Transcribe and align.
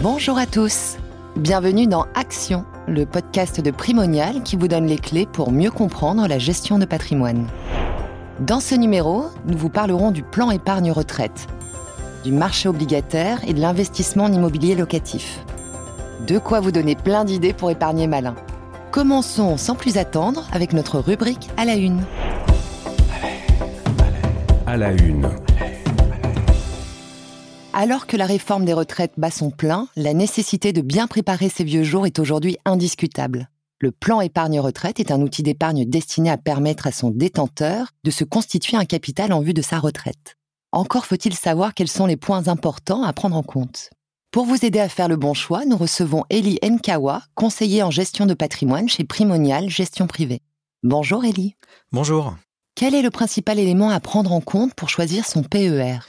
Bonjour 0.00 0.38
à 0.38 0.46
tous. 0.46 0.96
Bienvenue 1.34 1.88
dans 1.88 2.06
Action, 2.14 2.64
le 2.86 3.04
podcast 3.04 3.60
de 3.60 3.72
Primonial 3.72 4.44
qui 4.44 4.54
vous 4.54 4.68
donne 4.68 4.86
les 4.86 4.96
clés 4.96 5.26
pour 5.26 5.50
mieux 5.50 5.72
comprendre 5.72 6.28
la 6.28 6.38
gestion 6.38 6.78
de 6.78 6.84
patrimoine. 6.84 7.48
Dans 8.38 8.60
ce 8.60 8.76
numéro, 8.76 9.24
nous 9.46 9.58
vous 9.58 9.70
parlerons 9.70 10.12
du 10.12 10.22
plan 10.22 10.52
épargne 10.52 10.92
retraite, 10.92 11.48
du 12.22 12.30
marché 12.30 12.68
obligataire 12.68 13.40
et 13.44 13.54
de 13.54 13.60
l'investissement 13.60 14.26
en 14.26 14.32
immobilier 14.32 14.76
locatif. 14.76 15.44
De 16.28 16.38
quoi 16.38 16.60
vous 16.60 16.70
donner 16.70 16.94
plein 16.94 17.24
d'idées 17.24 17.52
pour 17.52 17.72
épargner 17.72 18.06
malin. 18.06 18.36
Commençons 18.92 19.56
sans 19.56 19.74
plus 19.74 19.96
attendre 19.96 20.46
avec 20.52 20.74
notre 20.74 21.00
rubrique 21.00 21.50
à 21.56 21.64
la 21.64 21.74
une. 21.74 22.04
À 24.64 24.76
la 24.76 24.92
une. 24.92 25.28
Alors 27.80 28.08
que 28.08 28.16
la 28.16 28.26
réforme 28.26 28.64
des 28.64 28.72
retraites 28.72 29.12
bat 29.18 29.30
son 29.30 29.52
plein, 29.52 29.86
la 29.94 30.12
nécessité 30.12 30.72
de 30.72 30.80
bien 30.80 31.06
préparer 31.06 31.48
ses 31.48 31.62
vieux 31.62 31.84
jours 31.84 32.06
est 32.06 32.18
aujourd'hui 32.18 32.56
indiscutable. 32.64 33.50
Le 33.78 33.92
plan 33.92 34.20
épargne 34.20 34.58
retraite 34.58 34.98
est 34.98 35.12
un 35.12 35.22
outil 35.22 35.44
d'épargne 35.44 35.84
destiné 35.84 36.28
à 36.28 36.38
permettre 36.38 36.88
à 36.88 36.90
son 36.90 37.10
détenteur 37.10 37.92
de 38.02 38.10
se 38.10 38.24
constituer 38.24 38.76
un 38.76 38.84
capital 38.84 39.32
en 39.32 39.38
vue 39.42 39.54
de 39.54 39.62
sa 39.62 39.78
retraite. 39.78 40.34
Encore 40.72 41.06
faut-il 41.06 41.34
savoir 41.34 41.72
quels 41.72 41.86
sont 41.86 42.06
les 42.06 42.16
points 42.16 42.48
importants 42.48 43.04
à 43.04 43.12
prendre 43.12 43.36
en 43.36 43.44
compte. 43.44 43.90
Pour 44.32 44.44
vous 44.44 44.64
aider 44.64 44.80
à 44.80 44.88
faire 44.88 45.06
le 45.06 45.14
bon 45.14 45.32
choix, 45.32 45.64
nous 45.64 45.76
recevons 45.76 46.24
Elie 46.32 46.58
Nkawa, 46.64 47.22
conseiller 47.36 47.84
en 47.84 47.92
gestion 47.92 48.26
de 48.26 48.34
patrimoine 48.34 48.88
chez 48.88 49.04
Primonial 49.04 49.70
Gestion 49.70 50.08
Privée. 50.08 50.42
Bonjour 50.82 51.24
Elie. 51.24 51.54
Bonjour. 51.92 52.34
Quel 52.74 52.96
est 52.96 53.02
le 53.02 53.10
principal 53.10 53.60
élément 53.60 53.90
à 53.90 54.00
prendre 54.00 54.32
en 54.32 54.40
compte 54.40 54.74
pour 54.74 54.88
choisir 54.88 55.24
son 55.24 55.44
PER 55.44 56.00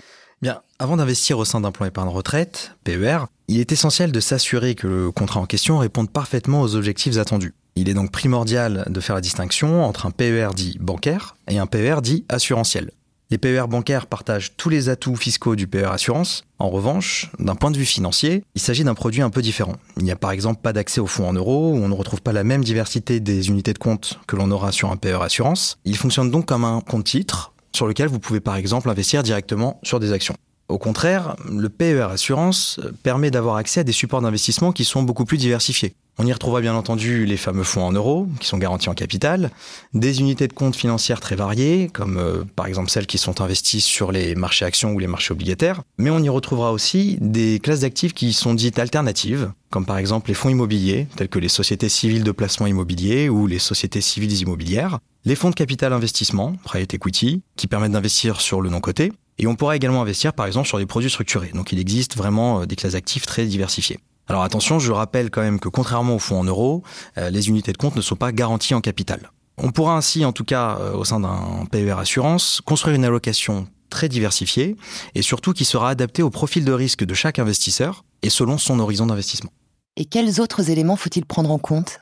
Bien, 0.42 0.62
avant 0.80 0.96
d'investir 0.96 1.38
au 1.38 1.44
sein 1.44 1.60
d'un 1.60 1.74
plan 1.74 1.86
épargne 1.86 2.08
retraite, 2.08 2.72
PER, 2.86 3.26
il 3.50 3.60
est 3.60 3.74
essentiel 3.74 4.14
de 4.14 4.20
s'assurer 4.22 4.74
que 4.74 4.88
le 4.88 5.12
contrat 5.12 5.42
en 5.42 5.46
question 5.46 5.80
réponde 5.80 6.10
parfaitement 6.10 6.62
aux 6.62 6.76
objectifs 6.76 7.18
attendus. 7.18 7.54
Il 7.76 7.90
est 7.90 7.94
donc 7.94 8.12
primordial 8.12 8.86
de 8.88 9.00
faire 9.02 9.16
la 9.16 9.22
distinction 9.22 9.84
entre 9.84 10.06
un 10.06 10.12
PER 10.12 10.50
dit 10.56 10.78
bancaire 10.80 11.36
et 11.50 11.60
un 11.60 11.66
PER 11.66 11.98
dit 12.02 12.24
assurantiel. 12.30 12.92
Les 13.32 13.38
PER 13.38 13.66
bancaires 13.70 14.08
partagent 14.08 14.56
tous 14.56 14.70
les 14.70 14.88
atouts 14.88 15.18
fiscaux 15.18 15.58
du 15.58 15.68
PER 15.68 15.92
assurance. 15.92 16.46
En 16.58 16.70
revanche, 16.70 17.30
d'un 17.38 17.56
point 17.56 17.70
de 17.70 17.78
vue 17.78 17.86
financier, 17.86 18.44
il 18.56 18.62
s'agit 18.62 18.86
d'un 18.86 18.96
produit 18.96 19.22
un 19.22 19.30
peu 19.30 19.42
différent. 19.42 19.76
Il 19.98 20.06
n'y 20.06 20.12
a 20.12 20.16
par 20.16 20.32
exemple 20.32 20.62
pas 20.62 20.72
d'accès 20.72 21.02
aux 21.02 21.06
fonds 21.06 21.28
en 21.28 21.34
euros, 21.34 21.74
on 21.76 21.90
ne 21.90 21.94
retrouve 21.94 22.22
pas 22.22 22.34
la 22.34 22.46
même 22.46 22.64
diversité 22.64 23.20
des 23.20 23.50
unités 23.50 23.74
de 23.74 23.78
compte 23.78 24.20
que 24.26 24.38
l'on 24.38 24.52
aura 24.52 24.72
sur 24.72 24.90
un 24.90 24.96
PER 24.96 25.22
assurance. 25.22 25.78
Il 25.84 25.98
fonctionne 25.98 26.32
donc 26.32 26.46
comme 26.46 26.64
un 26.64 26.80
compte 26.80 27.04
titre 27.04 27.52
sur 27.74 27.88
lequel 27.88 28.08
vous 28.08 28.20
pouvez 28.20 28.40
par 28.40 28.56
exemple 28.56 28.90
investir 28.90 29.24
directement 29.24 29.80
sur 29.84 30.00
des 30.00 30.12
actions. 30.12 30.36
Au 30.68 30.78
contraire, 30.78 31.36
le 31.50 31.68
PER 31.68 32.08
Assurance 32.12 32.80
permet 33.02 33.32
d'avoir 33.32 33.56
accès 33.56 33.80
à 33.80 33.84
des 33.84 33.92
supports 33.92 34.22
d'investissement 34.22 34.72
qui 34.72 34.86
sont 34.86 35.02
beaucoup 35.02 35.26
plus 35.26 35.38
diversifiés. 35.38 35.96
On 36.22 36.26
y 36.26 36.34
retrouvera 36.34 36.60
bien 36.60 36.76
entendu 36.76 37.26
les 37.26 37.38
fameux 37.38 37.64
fonds 37.64 37.86
en 37.86 37.94
euros, 37.94 38.28
qui 38.42 38.48
sont 38.48 38.58
garantis 38.58 38.90
en 38.90 38.94
capital, 38.94 39.52
des 39.94 40.20
unités 40.20 40.50
de 40.50 40.54
compte 40.54 40.76
financières 40.76 41.22
très 41.22 41.38
variées, 41.38 41.90
comme 41.94 42.18
euh, 42.18 42.44
par 42.58 42.66
exemple 42.66 42.90
celles 42.90 43.08
qui 43.08 43.18
sont 43.18 43.40
investies 43.40 43.80
sur 43.80 44.12
les 44.12 44.36
marchés 44.36 44.66
actions 44.66 44.92
ou 44.92 45.00
les 45.00 45.08
marchés 45.08 45.32
obligataires, 45.32 45.82
mais 45.98 46.10
on 46.10 46.20
y 46.20 46.28
retrouvera 46.28 46.74
aussi 46.74 47.18
des 47.22 47.60
classes 47.60 47.80
d'actifs 47.80 48.14
qui 48.14 48.34
sont 48.34 48.54
dites 48.54 48.80
alternatives, 48.80 49.54
comme 49.70 49.86
par 49.86 49.98
exemple 49.98 50.28
les 50.28 50.34
fonds 50.34 50.50
immobiliers, 50.50 51.08
tels 51.16 51.30
que 51.30 51.40
les 51.40 51.48
sociétés 51.48 51.88
civiles 51.88 52.26
de 52.26 52.32
placement 52.34 52.68
immobilier 52.68 53.30
ou 53.30 53.48
les 53.48 53.60
sociétés 53.60 54.02
civiles 54.02 54.42
immobilières, 54.42 55.00
les 55.24 55.36
fonds 55.36 55.52
de 55.52 55.56
capital 55.56 55.94
investissement, 55.94 56.54
private 56.66 56.96
equity, 56.96 57.44
qui 57.56 57.68
permettent 57.68 57.94
d'investir 57.94 58.42
sur 58.42 58.60
le 58.60 58.70
non-coté, 58.70 59.14
et 59.38 59.48
on 59.48 59.56
pourra 59.56 59.78
également 59.78 60.02
investir 60.02 60.34
par 60.34 60.48
exemple 60.48 60.68
sur 60.68 60.80
des 60.80 60.86
produits 60.86 61.10
structurés. 61.10 61.52
Donc 61.54 61.72
il 61.72 61.80
existe 61.80 62.18
vraiment 62.18 62.60
euh, 62.60 62.66
des 62.66 62.76
classes 62.76 62.96
actives 62.96 63.26
très 63.26 63.46
diversifiées. 63.46 64.00
Alors 64.30 64.44
attention, 64.44 64.78
je 64.78 64.92
rappelle 64.92 65.32
quand 65.32 65.42
même 65.42 65.60
que 65.60 65.70
contrairement 65.70 66.16
aux 66.16 66.20
fonds 66.20 66.40
en 66.40 66.44
euros, 66.44 66.84
euh, 67.18 67.32
les 67.32 67.50
unités 67.50 67.72
de 67.72 67.78
compte 67.78 67.96
ne 67.96 68.02
sont 68.02 68.16
pas 68.16 68.32
garanties 68.32 68.76
en 68.76 68.82
capital. 68.82 69.32
On 69.58 69.72
pourra 69.72 69.98
ainsi, 69.98 70.24
en 70.24 70.32
tout 70.32 70.44
cas 70.44 70.78
euh, 70.80 70.94
au 70.94 71.04
sein 71.04 71.20
d'un 71.20 71.66
PER 71.72 71.96
assurance, 71.98 72.62
construire 72.64 72.96
une 72.96 73.06
allocation 73.06 73.68
très 73.90 74.08
diversifiée 74.08 74.78
et 75.16 75.24
surtout 75.24 75.54
qui 75.54 75.66
sera 75.66 75.90
adaptée 75.90 76.22
au 76.22 76.30
profil 76.30 76.64
de 76.64 76.72
risque 76.72 77.04
de 77.04 77.14
chaque 77.16 77.40
investisseur 77.40 78.06
et 78.22 78.30
selon 78.30 78.60
son 78.60 78.80
horizon 78.80 79.08
d'investissement. 79.08 79.52
Et 79.98 80.06
quels 80.06 80.40
autres 80.40 80.70
éléments 80.70 80.96
faut-il 80.96 81.26
prendre 81.26 81.50
en 81.50 81.58
compte? 81.58 82.00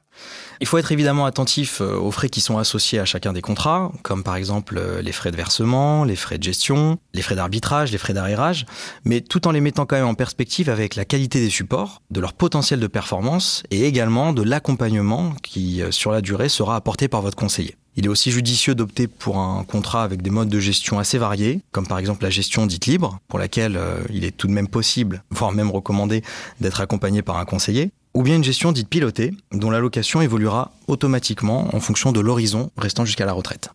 Il 0.59 0.67
faut 0.67 0.77
être 0.77 0.91
évidemment 0.91 1.25
attentif 1.25 1.81
euh, 1.81 1.95
aux 1.95 2.11
frais 2.11 2.29
qui 2.29 2.41
sont 2.41 2.57
associés 2.57 2.99
à 2.99 3.05
chacun 3.05 3.33
des 3.33 3.41
contrats, 3.41 3.91
comme 4.01 4.23
par 4.23 4.35
exemple 4.35 4.77
euh, 4.77 5.01
les 5.01 5.11
frais 5.11 5.31
de 5.31 5.35
versement, 5.35 6.03
les 6.03 6.15
frais 6.15 6.37
de 6.37 6.43
gestion, 6.43 6.97
les 7.13 7.21
frais 7.21 7.35
d'arbitrage, 7.35 7.91
les 7.91 7.97
frais 7.97 8.13
d'arrérage, 8.13 8.65
mais 9.05 9.21
tout 9.21 9.47
en 9.47 9.51
les 9.51 9.61
mettant 9.61 9.85
quand 9.85 9.95
même 9.95 10.07
en 10.07 10.15
perspective 10.15 10.69
avec 10.69 10.95
la 10.95 11.05
qualité 11.05 11.39
des 11.39 11.49
supports, 11.49 12.01
de 12.09 12.19
leur 12.19 12.33
potentiel 12.33 12.79
de 12.79 12.87
performance 12.87 13.63
et 13.71 13.85
également 13.85 14.33
de 14.33 14.41
l'accompagnement 14.41 15.33
qui, 15.43 15.81
euh, 15.81 15.91
sur 15.91 16.11
la 16.11 16.21
durée, 16.21 16.49
sera 16.49 16.75
apporté 16.75 17.07
par 17.07 17.21
votre 17.21 17.37
conseiller. 17.37 17.75
Il 17.95 18.05
est 18.05 18.09
aussi 18.09 18.29
judicieux 18.29 18.75
d'opter 18.75 19.07
pour 19.07 19.39
un 19.39 19.63
contrat 19.63 20.03
avec 20.03 20.21
des 20.21 20.29
modes 20.29 20.49
de 20.49 20.59
gestion 20.59 20.99
assez 20.99 21.17
variés, 21.17 21.61
comme 21.71 21.87
par 21.87 21.97
exemple 21.97 22.23
la 22.23 22.29
gestion 22.29 22.67
dite 22.67 22.85
libre, 22.85 23.19
pour 23.27 23.39
laquelle 23.39 23.79
il 24.13 24.23
est 24.23 24.37
tout 24.37 24.45
de 24.45 24.51
même 24.51 24.67
possible, 24.67 25.23
voire 25.31 25.51
même 25.51 25.71
recommandé, 25.71 26.21
d'être 26.61 26.79
accompagné 26.79 27.23
par 27.23 27.37
un 27.37 27.45
conseiller 27.45 27.89
ou 28.17 28.23
bien 28.23 28.37
une 28.37 28.43
gestion 28.43 28.71
dite 28.71 28.89
pilotée, 28.89 29.31
dont 29.51 29.69
l'allocation 29.69 30.21
évoluera 30.21 30.71
automatiquement 30.87 31.75
en 31.75 31.79
fonction 31.79 32.11
de 32.11 32.19
l'horizon 32.19 32.71
restant 32.75 33.05
jusqu'à 33.05 33.27
la 33.27 33.33
retraite. 33.33 33.69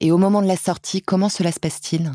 Et 0.00 0.10
au 0.10 0.16
moment 0.16 0.40
de 0.40 0.46
la 0.46 0.56
sortie, 0.56 1.02
comment 1.02 1.28
cela 1.28 1.52
se 1.52 1.60
passe-t-il? 1.60 2.10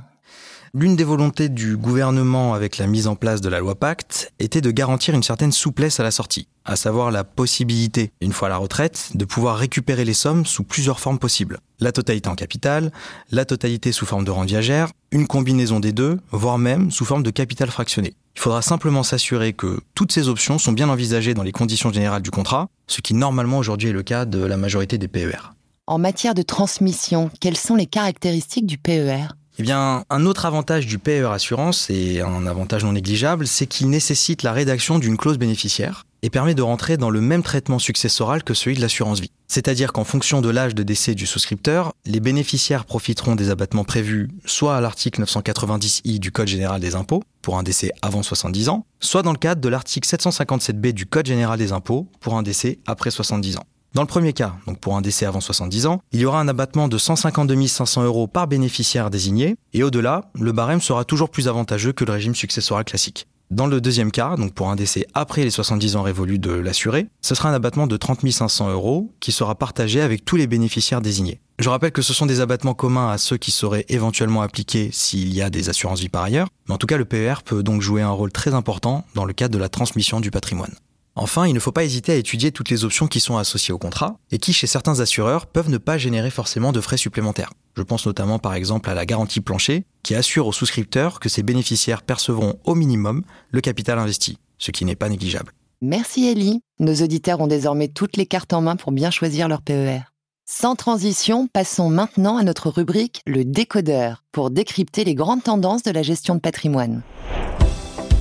L'une 0.74 0.96
des 0.96 1.04
volontés 1.04 1.50
du 1.50 1.78
gouvernement 1.78 2.56
avec 2.56 2.80
la 2.80 2.88
mise 2.88 3.06
en 3.06 3.16
place 3.16 3.40
de 3.40 3.50
la 3.50 3.60
loi 3.60 3.76
Pacte 3.76 4.34
était 4.40 4.62
de 4.62 4.72
garantir 4.72 5.14
une 5.14 5.22
certaine 5.22 5.52
souplesse 5.52 6.00
à 6.00 6.04
la 6.04 6.10
sortie, 6.10 6.48
à 6.66 6.76
savoir 6.76 7.12
la 7.12 7.24
possibilité, 7.24 8.12
une 8.20 8.34
fois 8.34 8.48
à 8.48 8.50
la 8.50 8.58
retraite, 8.58 9.12
de 9.14 9.24
pouvoir 9.24 9.58
récupérer 9.58 10.06
les 10.06 10.16
sommes 10.16 10.48
sous 10.48 10.64
plusieurs 10.64 11.00
formes 11.00 11.20
possibles. 11.20 11.60
La 11.80 11.92
totalité 11.92 12.30
en 12.30 12.36
capital, 12.36 12.92
la 13.30 13.46
totalité 13.46 13.92
sous 13.92 14.08
forme 14.08 14.26
de 14.26 14.32
rente 14.32 14.48
viagère, 14.48 14.90
une 15.12 15.28
combinaison 15.28 15.80
des 15.80 15.92
deux, 15.92 16.20
voire 16.32 16.58
même 16.58 16.90
sous 16.90 17.06
forme 17.06 17.22
de 17.22 17.30
capital 17.30 17.70
fractionné. 17.70 18.16
Il 18.36 18.42
faudra 18.42 18.62
simplement 18.62 19.04
s'assurer 19.04 19.54
que 19.54 19.80
toutes 19.96 20.12
ces 20.12 20.28
options 20.28 20.58
sont 20.58 20.72
bien 20.72 20.90
envisagées 20.90 21.34
dans 21.34 21.44
les 21.44 21.52
conditions 21.52 21.92
générales 21.92 22.22
du 22.22 22.32
contrat, 22.32 22.68
ce 22.88 23.02
qui 23.02 23.14
normalement 23.14 23.58
aujourd'hui 23.58 23.90
est 23.90 23.94
le 23.94 24.04
cas 24.04 24.26
de 24.26 24.44
la 24.44 24.58
majorité 24.58 24.98
des 24.98 25.08
PER. 25.08 25.54
En 25.88 25.98
matière 25.98 26.34
de 26.34 26.42
transmission, 26.42 27.30
quelles 27.40 27.58
sont 27.58 27.76
les 27.76 27.86
caractéristiques 27.86 28.66
du 28.66 28.78
PER 28.78 29.28
eh 29.60 29.62
bien, 29.62 30.04
un 30.10 30.26
autre 30.26 30.48
avantage 30.48 30.88
du 30.88 30.98
PER 30.98 31.28
Assurance, 31.32 31.92
et 31.92 32.22
un 32.22 32.48
avantage 32.48 32.84
non 32.84 32.94
négligeable, 32.94 33.46
c'est 33.46 33.68
qu'il 33.68 33.88
nécessite 33.88 34.42
la 34.42 34.52
rédaction 34.52 34.98
d'une 34.98 35.16
clause 35.16 35.38
bénéficiaire 35.38 36.06
et 36.24 36.30
permet 36.30 36.56
de 36.56 36.64
rentrer 36.64 36.98
dans 36.98 37.12
le 37.12 37.22
même 37.22 37.44
traitement 37.44 37.78
successoral 37.78 38.44
que 38.44 38.56
celui 38.56 38.78
de 38.78 38.82
l'assurance 38.82 39.20
vie. 39.20 39.32
C'est-à-dire 39.48 39.94
qu'en 39.94 40.06
fonction 40.06 40.42
de 40.42 40.50
l'âge 40.50 40.74
de 40.74 40.82
décès 40.82 41.14
du 41.14 41.28
souscripteur, 41.28 41.94
les 42.06 42.22
bénéficiaires 42.22 42.86
profiteront 42.86 43.36
des 43.36 43.52
abattements 43.52 43.84
prévus 43.84 44.30
soit 44.46 44.76
à 44.76 44.82
l'article 44.82 45.22
990i 45.22 46.18
du 46.20 46.32
Code 46.32 46.48
général 46.48 46.82
des 46.82 46.96
impôts, 46.96 47.24
pour 47.42 47.58
un 47.58 47.64
décès 47.64 47.92
avant 48.02 48.24
70 48.24 48.70
ans, 48.70 48.86
soit 49.02 49.22
dans 49.22 49.34
le 49.34 49.38
cadre 49.38 49.62
de 49.62 49.70
l'article 49.70 50.08
757b 50.08 50.94
du 50.94 51.06
Code 51.06 51.28
général 51.28 51.60
des 51.60 51.74
impôts, 51.74 52.08
pour 52.22 52.36
un 52.36 52.42
décès 52.42 52.80
après 52.88 53.12
70 53.12 53.58
ans. 53.58 53.66
Dans 53.94 54.02
le 54.02 54.08
premier 54.08 54.34
cas, 54.34 54.56
donc 54.66 54.80
pour 54.80 54.96
un 54.96 55.02
décès 55.02 55.26
avant 55.26 55.42
70 55.42 55.86
ans, 55.86 56.02
il 56.14 56.22
y 56.22 56.26
aura 56.26 56.40
un 56.40 56.48
abattement 56.48 56.88
de 56.88 56.98
152 56.98 57.68
500 57.68 58.04
euros 58.06 58.26
par 58.26 58.48
bénéficiaire 58.48 59.12
désigné, 59.12 59.56
et 59.74 59.84
au-delà, 59.84 60.32
le 60.34 60.52
barème 60.52 60.82
sera 60.82 61.04
toujours 61.04 61.30
plus 61.30 61.48
avantageux 61.48 61.92
que 61.92 62.06
le 62.06 62.14
régime 62.14 62.34
successoral 62.34 62.86
classique. 62.86 63.28
Dans 63.52 63.68
le 63.68 63.82
deuxième 63.82 64.12
cas, 64.12 64.36
donc 64.36 64.54
pour 64.54 64.70
un 64.70 64.76
décès 64.76 65.06
après 65.14 65.44
les 65.44 65.52
70 65.52 65.96
ans 65.96 66.02
révolus 66.02 66.40
de 66.40 66.52
l'assuré, 66.52 67.08
ce 67.22 67.36
sera 67.36 67.50
un 67.50 67.54
abattement 67.54 67.86
de 67.86 67.98
30 67.98 68.30
500 68.30 68.72
euros 68.72 69.14
qui 69.20 69.32
sera 69.32 69.54
partagé 69.56 70.02
avec 70.02 70.26
tous 70.26 70.38
les 70.38 70.48
bénéficiaires 70.48 71.02
désignés. 71.02 71.40
Je 71.60 71.70
rappelle 71.70 71.92
que 71.92 72.02
ce 72.02 72.14
sont 72.14 72.26
des 72.26 72.42
abattements 72.42 72.74
communs 72.74 73.12
à 73.12 73.18
ceux 73.20 73.38
qui 73.38 73.52
seraient 73.52 73.86
éventuellement 73.90 74.42
appliqués 74.42 74.90
s'il 74.92 75.34
y 75.34 75.42
a 75.42 75.52
des 75.52 75.70
assurances 75.70 76.00
vie 76.00 76.10
par 76.10 76.24
ailleurs, 76.24 76.48
mais 76.68 76.74
en 76.74 76.78
tout 76.78 76.88
cas 76.88 76.98
le 76.98 77.06
PER 77.06 77.36
peut 77.46 77.62
donc 77.62 77.82
jouer 77.82 78.02
un 78.02 78.10
rôle 78.10 78.32
très 78.32 78.56
important 78.56 79.06
dans 79.14 79.26
le 79.26 79.34
cadre 79.34 79.54
de 79.54 79.60
la 79.60 79.70
transmission 79.70 80.20
du 80.20 80.32
patrimoine. 80.32 80.74
Enfin, 81.16 81.46
il 81.48 81.54
ne 81.54 81.60
faut 81.60 81.72
pas 81.72 81.84
hésiter 81.84 82.12
à 82.12 82.16
étudier 82.16 82.52
toutes 82.52 82.70
les 82.70 82.86
options 82.86 83.08
qui 83.08 83.20
sont 83.20 83.38
associées 83.38 83.74
au 83.74 83.78
contrat 83.78 84.18
et 84.32 84.40
qui, 84.40 84.52
chez 84.52 84.66
certains 84.66 85.00
assureurs, 85.00 85.46
peuvent 85.46 85.70
ne 85.70 85.78
pas 85.78 86.00
générer 86.00 86.32
forcément 86.32 86.72
de 86.72 86.82
frais 86.82 86.98
supplémentaires. 86.98 87.52
Je 87.78 87.84
pense 87.84 88.08
notamment 88.08 88.40
par 88.40 88.56
exemple 88.56 88.90
à 88.90 88.96
la 88.96 89.06
garantie 89.06 89.42
plancher 89.42 89.86
qui 90.02 90.16
assure 90.16 90.48
aux 90.48 90.52
souscripteurs 90.52 91.20
que 91.20 91.30
ses 91.30 91.44
bénéficiaires 91.44 92.02
percevront 92.02 92.60
au 92.64 92.74
minimum 92.74 93.24
le 93.52 93.62
capital 93.62 94.00
investi, 94.00 94.40
ce 94.58 94.72
qui 94.72 94.86
n'est 94.86 94.96
pas 94.96 95.10
négligeable. 95.10 95.52
Merci 95.82 96.28
Ellie. 96.28 96.62
Nos 96.80 96.96
auditeurs 96.96 97.42
ont 97.42 97.48
désormais 97.48 97.90
toutes 97.90 98.18
les 98.18 98.26
cartes 98.26 98.54
en 98.54 98.62
main 98.62 98.76
pour 98.76 98.92
bien 98.92 99.12
choisir 99.12 99.48
leur 99.48 99.62
PER. 99.62 100.00
Sans 100.46 100.76
transition, 100.76 101.48
passons 101.48 101.90
maintenant 101.90 102.38
à 102.38 102.44
notre 102.44 102.70
rubrique 102.70 103.22
Le 103.28 103.46
décodeur 103.46 104.24
pour 104.32 104.50
décrypter 104.50 105.04
les 105.04 105.16
grandes 105.16 105.44
tendances 105.44 105.84
de 105.84 105.92
la 105.92 106.02
gestion 106.02 106.36
de 106.36 106.40
patrimoine. 106.40 107.02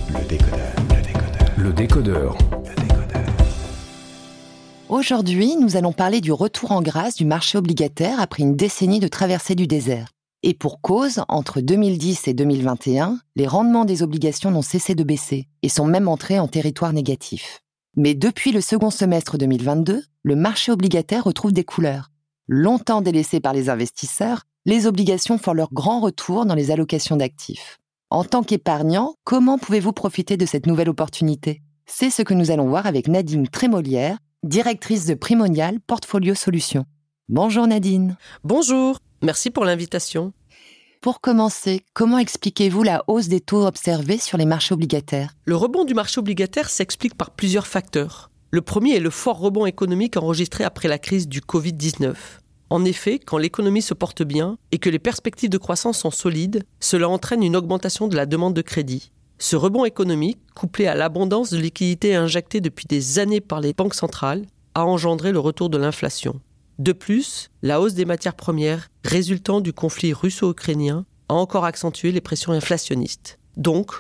Le 0.09 0.25
décodeur. 0.29 0.73
Le 0.89 1.03
décodeur. 1.03 1.55
Le 1.57 1.73
décodeur. 1.73 2.62
Aujourd'hui, 4.93 5.57
nous 5.57 5.77
allons 5.77 5.95
parler 5.95 6.21
du 6.21 6.33
retour 6.33 6.71
en 6.71 6.83
grâce 6.83 7.15
du 7.15 7.25
marché 7.25 7.57
obligataire 7.57 8.21
après 8.21 8.43
une 8.43 8.57
décennie 8.57 9.01
de 9.01 9.09
traversée 9.09 9.55
du 9.55 9.67
désert. 9.67 10.11
Et 10.43 10.53
pour 10.53 10.83
cause, 10.83 11.23
entre 11.29 11.63
2010 11.63 12.29
et 12.29 12.35
2021, 12.35 13.19
les 13.35 13.47
rendements 13.47 13.87
des 13.87 14.03
obligations 14.03 14.51
n'ont 14.51 14.61
cessé 14.61 14.95
de 14.95 15.03
baisser 15.03 15.49
et 15.63 15.71
sont 15.71 15.87
même 15.87 16.09
entrés 16.09 16.39
en 16.39 16.47
territoire 16.47 16.93
négatif. 16.93 17.61
Mais 17.97 18.13
depuis 18.13 18.53
le 18.53 18.61
second 18.61 18.91
semestre 18.91 19.39
2022, 19.39 20.03
le 20.25 20.37
marché 20.37 20.71
obligataire 20.71 21.25
retrouve 21.25 21.55
des 21.55 21.65
couleurs. 21.65 22.11
Longtemps 22.47 23.01
délaissées 23.01 23.41
par 23.41 23.55
les 23.55 23.71
investisseurs, 23.71 24.43
les 24.67 24.87
obligations 24.87 25.39
font 25.39 25.55
leur 25.55 25.73
grand 25.73 26.01
retour 26.01 26.45
dans 26.45 26.55
les 26.55 26.71
allocations 26.71 27.17
d'actifs. 27.17 27.79
En 28.11 28.25
tant 28.25 28.43
qu'épargnant, 28.43 29.15
comment 29.25 29.57
pouvez-vous 29.57 29.95
profiter 29.95 30.37
de 30.37 30.45
cette 30.45 30.67
nouvelle 30.67 30.91
opportunité? 30.91 31.63
C'est 31.87 32.11
ce 32.11 32.21
que 32.21 32.35
nous 32.35 32.51
allons 32.51 32.69
voir 32.69 32.87
avec 32.87 33.09
Nadine 33.09 33.49
Trémolière, 33.49 34.19
directrice 34.45 35.07
de 35.07 35.15
Primonial 35.15 35.79
Portfolio 35.79 36.35
Solutions. 36.35 36.85
Bonjour 37.29 37.65
Nadine. 37.69 38.17
Bonjour, 38.43 38.99
merci 39.23 39.51
pour 39.51 39.65
l'invitation. 39.65 40.33
Pour 41.01 41.21
commencer, 41.21 41.83
comment 41.95 42.19
expliquez-vous 42.19 42.83
la 42.83 43.05
hausse 43.07 43.29
des 43.29 43.41
taux 43.41 43.65
observés 43.65 44.19
sur 44.19 44.39
les 44.39 44.45
marchés 44.45 44.75
obligataires? 44.75 45.37
Le 45.45 45.55
rebond 45.55 45.85
du 45.85 45.95
marché 45.95 46.19
obligataire 46.19 46.71
s'explique 46.71 47.15
par 47.15 47.31
plusieurs 47.31 47.69
facteurs. 47.69 48.33
Le 48.51 48.63
premier 48.63 48.97
est 48.97 49.01
le 49.01 49.11
fort 49.11 49.39
rebond 49.39 49.65
économique 49.65 50.17
enregistré 50.17 50.65
après 50.65 50.89
la 50.89 50.99
crise 50.99 51.29
du 51.29 51.41
Covid-19. 51.41 52.15
En 52.69 52.85
effet, 52.85 53.21
quand 53.21 53.39
l'économie 53.39 53.83
se 53.83 53.95
porte 53.95 54.25
bien 54.25 54.59
et 54.73 54.79
que 54.79 54.91
les 54.91 54.99
perspectives 54.99 55.51
de 55.51 55.59
croissance 55.59 55.99
sont 55.99 56.11
solides, 56.11 56.65
cela 56.81 57.09
entraîne 57.09 57.45
une 57.45 57.55
augmentation 57.55 58.09
de 58.09 58.17
la 58.17 58.27
demande 58.27 58.55
de 58.55 58.63
crédit. 58.63 59.13
Ce 59.45 59.57
rebond 59.57 59.85
économique, 59.85 60.39
couplé 60.55 60.87
à 60.87 60.95
l'abondance 60.95 61.51
de 61.51 61.59
liquidités 61.59 62.15
injectées 62.15 62.61
depuis 62.61 62.87
des 62.87 63.19
années 63.19 63.41
par 63.41 63.61
les 63.61 63.73
banques 63.73 63.97
centrales, 63.97 64.47
a 64.77 64.87
engendré 64.87 65.33
le 65.33 65.41
retour 65.41 65.69
de 65.69 65.79
l'inflation. 65.79 66.41
De 66.79 66.93
plus, 66.93 67.51
la 67.61 67.81
hausse 67.81 67.95
des 67.95 68.05
matières 68.05 68.37
premières 68.37 68.89
résultant 69.03 69.61
du 69.61 69.73
conflit 69.73 70.13
russo-ukrainien 70.13 71.07
a 71.29 71.35
encore 71.35 71.65
accentué 71.65 72.13
les 72.13 72.21
pressions 72.21 72.53
inflationnistes. 72.53 73.41
Donc, 73.57 73.91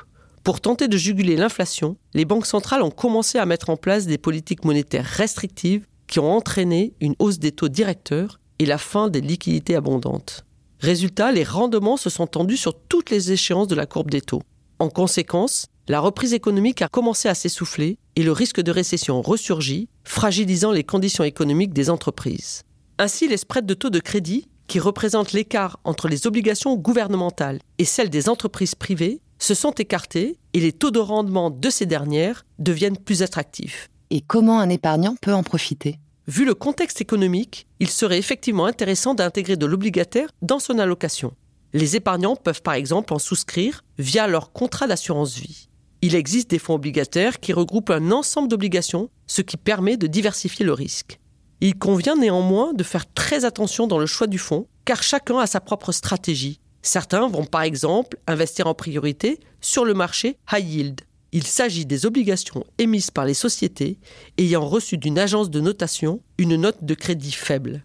pour 0.44 0.60
tenter 0.60 0.86
de 0.86 0.96
juguler 0.96 1.34
l'inflation, 1.34 1.96
les 2.14 2.24
banques 2.24 2.46
centrales 2.46 2.82
ont 2.82 2.92
commencé 2.92 3.36
à 3.36 3.44
mettre 3.44 3.68
en 3.68 3.76
place 3.76 4.06
des 4.06 4.18
politiques 4.18 4.64
monétaires 4.64 5.04
restrictives 5.04 5.88
qui 6.06 6.20
ont 6.20 6.30
entraîné 6.30 6.94
une 7.00 7.16
hausse 7.18 7.40
des 7.40 7.50
taux 7.50 7.68
directeurs 7.68 8.38
et 8.60 8.64
la 8.64 8.78
fin 8.78 9.08
des 9.08 9.20
liquidités 9.20 9.74
abondantes. 9.74 10.44
Résultat, 10.78 11.32
les 11.32 11.42
rendements 11.42 11.96
se 11.96 12.10
sont 12.10 12.28
tendus 12.28 12.58
sur 12.58 12.78
toutes 12.78 13.10
les 13.10 13.32
échéances 13.32 13.66
de 13.66 13.74
la 13.74 13.86
courbe 13.86 14.10
des 14.10 14.20
taux. 14.20 14.42
En 14.82 14.88
conséquence, 14.88 15.68
la 15.86 16.00
reprise 16.00 16.34
économique 16.34 16.82
a 16.82 16.88
commencé 16.88 17.28
à 17.28 17.36
s'essouffler 17.36 17.98
et 18.16 18.24
le 18.24 18.32
risque 18.32 18.60
de 18.60 18.72
récession 18.72 19.22
ressurgit, 19.22 19.88
fragilisant 20.02 20.72
les 20.72 20.82
conditions 20.82 21.22
économiques 21.22 21.72
des 21.72 21.88
entreprises. 21.88 22.62
Ainsi, 22.98 23.28
les 23.28 23.36
spreads 23.36 23.64
de 23.64 23.74
taux 23.74 23.90
de 23.90 24.00
crédit, 24.00 24.48
qui 24.66 24.80
représentent 24.80 25.34
l'écart 25.34 25.78
entre 25.84 26.08
les 26.08 26.26
obligations 26.26 26.74
gouvernementales 26.74 27.60
et 27.78 27.84
celles 27.84 28.10
des 28.10 28.28
entreprises 28.28 28.74
privées, 28.74 29.20
se 29.38 29.54
sont 29.54 29.70
écartés 29.70 30.36
et 30.52 30.58
les 30.58 30.72
taux 30.72 30.90
de 30.90 30.98
rendement 30.98 31.50
de 31.50 31.70
ces 31.70 31.86
dernières 31.86 32.44
deviennent 32.58 32.98
plus 32.98 33.22
attractifs. 33.22 33.88
Et 34.10 34.20
comment 34.20 34.58
un 34.58 34.68
épargnant 34.68 35.14
peut 35.22 35.32
en 35.32 35.44
profiter? 35.44 36.00
Vu 36.26 36.44
le 36.44 36.54
contexte 36.54 37.00
économique, 37.00 37.68
il 37.78 37.88
serait 37.88 38.18
effectivement 38.18 38.66
intéressant 38.66 39.14
d'intégrer 39.14 39.56
de 39.56 39.66
l'obligataire 39.66 40.30
dans 40.42 40.58
son 40.58 40.80
allocation. 40.80 41.34
Les 41.72 41.96
épargnants 41.96 42.36
peuvent 42.36 42.62
par 42.62 42.74
exemple 42.74 43.14
en 43.14 43.18
souscrire 43.18 43.84
via 43.98 44.26
leur 44.26 44.52
contrat 44.52 44.86
d'assurance 44.86 45.36
vie. 45.36 45.68
Il 46.02 46.14
existe 46.14 46.50
des 46.50 46.58
fonds 46.58 46.74
obligataires 46.74 47.40
qui 47.40 47.52
regroupent 47.52 47.90
un 47.90 48.10
ensemble 48.10 48.48
d'obligations, 48.48 49.08
ce 49.26 49.42
qui 49.42 49.56
permet 49.56 49.96
de 49.96 50.06
diversifier 50.06 50.64
le 50.64 50.72
risque. 50.72 51.18
Il 51.60 51.78
convient 51.78 52.16
néanmoins 52.16 52.72
de 52.74 52.82
faire 52.82 53.10
très 53.12 53.44
attention 53.44 53.86
dans 53.86 53.98
le 53.98 54.06
choix 54.06 54.26
du 54.26 54.38
fonds, 54.38 54.66
car 54.84 55.02
chacun 55.02 55.38
a 55.38 55.46
sa 55.46 55.60
propre 55.60 55.92
stratégie. 55.92 56.60
Certains 56.82 57.28
vont 57.28 57.44
par 57.44 57.62
exemple 57.62 58.18
investir 58.26 58.66
en 58.66 58.74
priorité 58.74 59.38
sur 59.60 59.84
le 59.84 59.94
marché 59.94 60.38
high 60.52 60.68
yield, 60.68 61.00
il 61.34 61.46
s'agit 61.46 61.86
des 61.86 62.04
obligations 62.04 62.64
émises 62.76 63.10
par 63.10 63.24
les 63.24 63.32
sociétés 63.32 63.98
ayant 64.36 64.68
reçu 64.68 64.98
d'une 64.98 65.18
agence 65.18 65.48
de 65.48 65.60
notation 65.60 66.20
une 66.36 66.56
note 66.56 66.84
de 66.84 66.94
crédit 66.94 67.32
faible. 67.32 67.84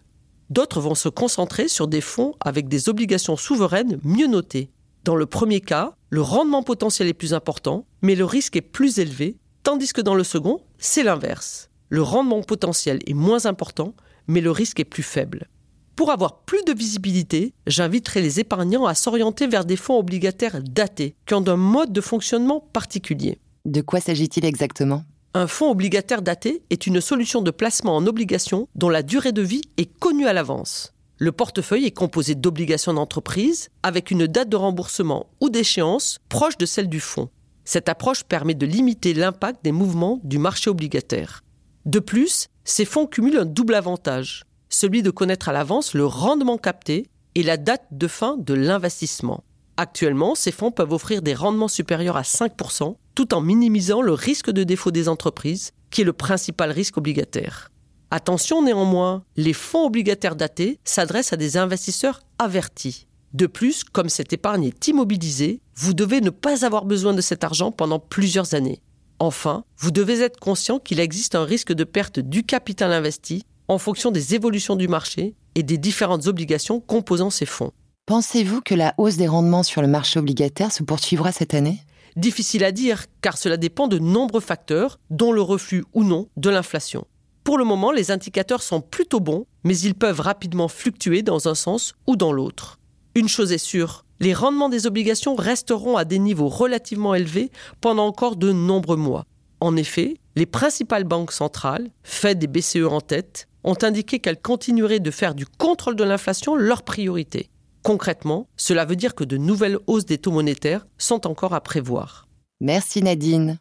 D'autres 0.50 0.80
vont 0.80 0.94
se 0.94 1.08
concentrer 1.08 1.68
sur 1.68 1.88
des 1.88 2.00
fonds 2.00 2.34
avec 2.40 2.68
des 2.68 2.88
obligations 2.88 3.36
souveraines 3.36 3.98
mieux 4.02 4.26
notées. 4.26 4.70
Dans 5.04 5.16
le 5.16 5.26
premier 5.26 5.60
cas, 5.60 5.94
le 6.10 6.22
rendement 6.22 6.62
potentiel 6.62 7.08
est 7.08 7.14
plus 7.14 7.34
important, 7.34 7.84
mais 8.02 8.14
le 8.14 8.24
risque 8.24 8.56
est 8.56 8.62
plus 8.62 8.98
élevé, 8.98 9.36
tandis 9.62 9.92
que 9.92 10.00
dans 10.00 10.14
le 10.14 10.24
second, 10.24 10.60
c'est 10.78 11.02
l'inverse. 11.02 11.68
Le 11.90 12.02
rendement 12.02 12.42
potentiel 12.42 13.00
est 13.06 13.14
moins 13.14 13.46
important, 13.46 13.94
mais 14.26 14.40
le 14.40 14.50
risque 14.50 14.80
est 14.80 14.84
plus 14.84 15.02
faible. 15.02 15.48
Pour 15.96 16.10
avoir 16.10 16.40
plus 16.40 16.62
de 16.64 16.72
visibilité, 16.72 17.52
j'inviterai 17.66 18.22
les 18.22 18.40
épargnants 18.40 18.86
à 18.86 18.94
s'orienter 18.94 19.46
vers 19.46 19.64
des 19.64 19.76
fonds 19.76 19.98
obligataires 19.98 20.62
datés, 20.62 21.14
qui 21.26 21.34
ont 21.34 21.46
un 21.48 21.56
mode 21.56 21.92
de 21.92 22.00
fonctionnement 22.00 22.60
particulier. 22.72 23.38
De 23.64 23.80
quoi 23.80 24.00
s'agit-il 24.00 24.44
exactement? 24.44 25.02
Un 25.34 25.46
fonds 25.46 25.70
obligataire 25.70 26.22
daté 26.22 26.62
est 26.70 26.86
une 26.86 27.00
solution 27.00 27.42
de 27.42 27.50
placement 27.50 27.96
en 27.96 28.06
obligations 28.06 28.68
dont 28.74 28.88
la 28.88 29.02
durée 29.02 29.32
de 29.32 29.42
vie 29.42 29.62
est 29.76 29.90
connue 29.98 30.26
à 30.26 30.32
l'avance. 30.32 30.94
Le 31.18 31.32
portefeuille 31.32 31.86
est 31.86 31.90
composé 31.90 32.34
d'obligations 32.34 32.94
d'entreprise 32.94 33.68
avec 33.82 34.10
une 34.10 34.26
date 34.26 34.48
de 34.48 34.56
remboursement 34.56 35.26
ou 35.40 35.50
d'échéance 35.50 36.18
proche 36.28 36.56
de 36.58 36.66
celle 36.66 36.88
du 36.88 37.00
fonds. 37.00 37.28
Cette 37.64 37.88
approche 37.88 38.24
permet 38.24 38.54
de 38.54 38.66
limiter 38.66 39.14
l'impact 39.14 39.62
des 39.64 39.72
mouvements 39.72 40.20
du 40.24 40.38
marché 40.38 40.70
obligataire. 40.70 41.42
De 41.84 41.98
plus, 41.98 42.48
ces 42.64 42.84
fonds 42.84 43.06
cumulent 43.06 43.38
un 43.38 43.44
double 43.44 43.74
avantage 43.74 44.44
celui 44.68 45.02
de 45.02 45.10
connaître 45.10 45.48
à 45.48 45.52
l'avance 45.52 45.94
le 45.94 46.06
rendement 46.06 46.58
capté 46.58 47.06
et 47.34 47.42
la 47.42 47.56
date 47.56 47.86
de 47.90 48.06
fin 48.06 48.36
de 48.36 48.54
l'investissement. 48.54 49.44
Actuellement, 49.80 50.34
ces 50.34 50.50
fonds 50.50 50.72
peuvent 50.72 50.92
offrir 50.92 51.22
des 51.22 51.34
rendements 51.34 51.68
supérieurs 51.68 52.16
à 52.16 52.22
5% 52.22 52.96
tout 53.14 53.32
en 53.32 53.40
minimisant 53.40 54.02
le 54.02 54.12
risque 54.12 54.50
de 54.50 54.64
défaut 54.64 54.90
des 54.90 55.08
entreprises, 55.08 55.70
qui 55.90 56.00
est 56.00 56.04
le 56.04 56.12
principal 56.12 56.72
risque 56.72 56.98
obligataire. 56.98 57.70
Attention 58.10 58.60
néanmoins, 58.60 59.22
les 59.36 59.52
fonds 59.52 59.86
obligataires 59.86 60.34
datés 60.34 60.80
s'adressent 60.82 61.32
à 61.32 61.36
des 61.36 61.56
investisseurs 61.56 62.22
avertis. 62.40 63.06
De 63.34 63.46
plus, 63.46 63.84
comme 63.84 64.08
cette 64.08 64.32
épargne 64.32 64.64
est 64.64 64.88
immobilisée, 64.88 65.60
vous 65.76 65.94
devez 65.94 66.20
ne 66.20 66.30
pas 66.30 66.66
avoir 66.66 66.84
besoin 66.84 67.14
de 67.14 67.20
cet 67.20 67.44
argent 67.44 67.70
pendant 67.70 68.00
plusieurs 68.00 68.54
années. 68.54 68.82
Enfin, 69.20 69.62
vous 69.76 69.92
devez 69.92 70.22
être 70.22 70.40
conscient 70.40 70.80
qu'il 70.80 70.98
existe 70.98 71.36
un 71.36 71.44
risque 71.44 71.72
de 71.72 71.84
perte 71.84 72.18
du 72.18 72.42
capital 72.42 72.92
investi 72.92 73.44
en 73.68 73.78
fonction 73.78 74.10
des 74.10 74.34
évolutions 74.34 74.74
du 74.74 74.88
marché 74.88 75.36
et 75.54 75.62
des 75.62 75.78
différentes 75.78 76.26
obligations 76.26 76.80
composant 76.80 77.30
ces 77.30 77.46
fonds. 77.46 77.72
Pensez-vous 78.08 78.62
que 78.62 78.74
la 78.74 78.94
hausse 78.96 79.18
des 79.18 79.26
rendements 79.26 79.62
sur 79.62 79.82
le 79.82 79.86
marché 79.86 80.18
obligataire 80.18 80.72
se 80.72 80.82
poursuivra 80.82 81.30
cette 81.30 81.52
année? 81.52 81.84
Difficile 82.16 82.64
à 82.64 82.72
dire, 82.72 83.04
car 83.20 83.36
cela 83.36 83.58
dépend 83.58 83.86
de 83.86 83.98
nombreux 83.98 84.40
facteurs, 84.40 84.98
dont 85.10 85.30
le 85.30 85.42
reflux 85.42 85.84
ou 85.92 86.04
non 86.04 86.26
de 86.38 86.48
l'inflation. 86.48 87.06
Pour 87.44 87.58
le 87.58 87.66
moment, 87.66 87.92
les 87.92 88.10
indicateurs 88.10 88.62
sont 88.62 88.80
plutôt 88.80 89.20
bons, 89.20 89.44
mais 89.62 89.78
ils 89.80 89.94
peuvent 89.94 90.22
rapidement 90.22 90.68
fluctuer 90.68 91.20
dans 91.20 91.48
un 91.48 91.54
sens 91.54 91.92
ou 92.06 92.16
dans 92.16 92.32
l'autre. 92.32 92.78
Une 93.14 93.28
chose 93.28 93.52
est 93.52 93.58
sûre, 93.58 94.06
les 94.20 94.32
rendements 94.32 94.70
des 94.70 94.86
obligations 94.86 95.34
resteront 95.34 95.98
à 95.98 96.06
des 96.06 96.18
niveaux 96.18 96.48
relativement 96.48 97.14
élevés 97.14 97.50
pendant 97.82 98.06
encore 98.06 98.36
de 98.36 98.52
nombreux 98.52 98.96
mois. 98.96 99.26
En 99.60 99.76
effet, 99.76 100.16
les 100.34 100.46
principales 100.46 101.04
banques 101.04 101.32
centrales, 101.32 101.90
Fed 102.04 102.42
et 102.42 102.46
BCE 102.46 102.86
en 102.90 103.02
tête, 103.02 103.48
ont 103.64 103.76
indiqué 103.82 104.18
qu'elles 104.18 104.40
continueraient 104.40 104.98
de 104.98 105.10
faire 105.10 105.34
du 105.34 105.44
contrôle 105.44 105.96
de 105.96 106.04
l'inflation 106.04 106.54
leur 106.56 106.84
priorité. 106.84 107.50
Concrètement, 107.82 108.48
cela 108.56 108.84
veut 108.84 108.96
dire 108.96 109.14
que 109.14 109.24
de 109.24 109.36
nouvelles 109.36 109.78
hausses 109.86 110.06
des 110.06 110.18
taux 110.18 110.32
monétaires 110.32 110.86
sont 110.98 111.26
encore 111.26 111.54
à 111.54 111.60
prévoir. 111.60 112.26
Merci 112.60 113.02
Nadine. 113.02 113.58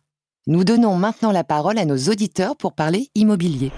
Nous 0.48 0.64
donnons 0.64 0.96
maintenant 0.96 1.32
la 1.32 1.44
parole 1.44 1.78
à 1.78 1.86
nos 1.86 1.98
auditeurs 1.98 2.56
pour 2.56 2.74
parler 2.74 3.10
immobilier. 3.16 3.72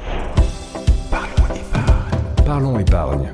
Parlons 1.10 1.56
épargne. 1.56 2.46
Parlons 2.46 2.80
épargne. 2.80 3.34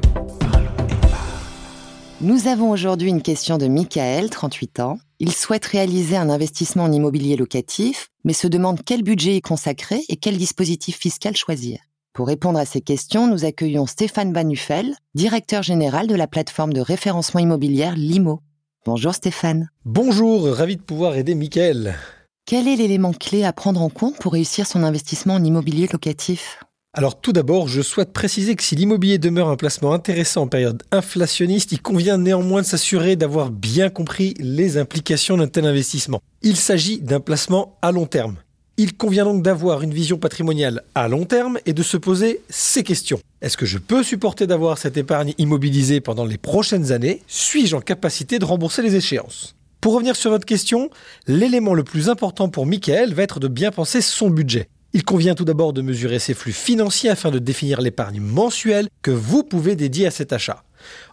Nous 2.21 2.47
avons 2.47 2.71
aujourd'hui 2.71 3.09
une 3.09 3.21
question 3.21 3.57
de 3.57 3.67
Michael, 3.67 4.29
38 4.29 4.79
ans. 4.79 4.97
Il 5.19 5.33
souhaite 5.33 5.65
réaliser 5.65 6.15
un 6.15 6.29
investissement 6.29 6.85
en 6.85 6.91
immobilier 6.91 7.35
locatif, 7.35 8.07
mais 8.23 8.33
se 8.33 8.47
demande 8.47 8.81
quel 8.85 9.03
budget 9.03 9.35
y 9.35 9.41
consacrer 9.41 10.01
et 10.07 10.15
quel 10.15 10.37
dispositif 10.37 10.97
fiscal 10.97 11.35
choisir. 11.35 11.79
Pour 12.15 12.27
répondre 12.27 12.57
à 12.57 12.63
ces 12.63 12.79
questions, 12.79 13.27
nous 13.27 13.43
accueillons 13.43 13.85
Stéphane 13.85 14.31
Banufel, 14.31 14.95
directeur 15.15 15.63
général 15.63 16.07
de 16.07 16.15
la 16.15 16.27
plateforme 16.27 16.71
de 16.71 16.79
référencement 16.79 17.41
immobilière 17.41 17.93
Limo. 17.97 18.39
Bonjour 18.85 19.13
Stéphane. 19.13 19.67
Bonjour, 19.83 20.47
ravi 20.47 20.77
de 20.77 20.81
pouvoir 20.81 21.17
aider 21.17 21.35
Mickaël. 21.35 21.95
Quel 22.45 22.69
est 22.69 22.77
l'élément 22.77 23.11
clé 23.11 23.43
à 23.43 23.51
prendre 23.51 23.81
en 23.81 23.89
compte 23.89 24.17
pour 24.17 24.31
réussir 24.31 24.65
son 24.65 24.81
investissement 24.81 25.33
en 25.33 25.43
immobilier 25.43 25.89
locatif? 25.91 26.59
Alors 26.93 27.19
tout 27.19 27.33
d'abord, 27.33 27.67
je 27.67 27.81
souhaite 27.81 28.13
préciser 28.13 28.55
que 28.55 28.63
si 28.63 28.77
l'immobilier 28.77 29.17
demeure 29.17 29.49
un 29.49 29.57
placement 29.57 29.91
intéressant 29.91 30.43
en 30.43 30.47
période 30.47 30.83
inflationniste, 30.93 31.73
il 31.73 31.81
convient 31.81 32.17
néanmoins 32.17 32.61
de 32.61 32.65
s'assurer 32.65 33.17
d'avoir 33.17 33.51
bien 33.51 33.89
compris 33.89 34.35
les 34.39 34.77
implications 34.77 35.35
d'un 35.35 35.47
tel 35.47 35.65
investissement. 35.65 36.21
Il 36.41 36.55
s'agit 36.55 37.01
d'un 37.01 37.19
placement 37.19 37.77
à 37.81 37.91
long 37.91 38.05
terme. 38.05 38.37
Il 38.77 38.97
convient 38.97 39.23
donc 39.23 39.41
d'avoir 39.41 39.83
une 39.83 39.93
vision 39.93 40.17
patrimoniale 40.17 40.83
à 40.95 41.07
long 41.07 41.23
terme 41.23 41.59
et 41.65 41.71
de 41.71 41.81
se 41.81 41.95
poser 41.95 42.41
ces 42.49 42.83
questions. 42.83 43.21
Est-ce 43.41 43.55
que 43.55 43.65
je 43.65 43.77
peux 43.77 44.03
supporter 44.03 44.47
d'avoir 44.47 44.77
cette 44.77 44.97
épargne 44.97 45.33
immobilisée 45.37 46.01
pendant 46.01 46.25
les 46.25 46.37
prochaines 46.37 46.91
années? 46.91 47.21
Suis-je 47.25 47.77
en 47.77 47.79
capacité 47.79 48.37
de 48.37 48.43
rembourser 48.43 48.81
les 48.81 48.97
échéances? 48.97 49.55
Pour 49.79 49.93
revenir 49.93 50.17
sur 50.17 50.31
votre 50.31 50.45
question, 50.45 50.89
l'élément 51.25 51.73
le 51.73 51.85
plus 51.85 52.09
important 52.09 52.49
pour 52.49 52.65
Michael 52.65 53.13
va 53.13 53.23
être 53.23 53.39
de 53.39 53.47
bien 53.47 53.71
penser 53.71 54.01
son 54.01 54.29
budget. 54.29 54.67
Il 54.91 55.05
convient 55.05 55.35
tout 55.35 55.45
d'abord 55.45 55.71
de 55.71 55.81
mesurer 55.81 56.19
ses 56.19 56.33
flux 56.33 56.51
financiers 56.51 57.09
afin 57.09 57.31
de 57.31 57.39
définir 57.39 57.79
l'épargne 57.79 58.19
mensuelle 58.19 58.89
que 59.01 59.11
vous 59.11 59.43
pouvez 59.43 59.77
dédier 59.77 60.07
à 60.07 60.11
cet 60.11 60.33
achat. 60.33 60.63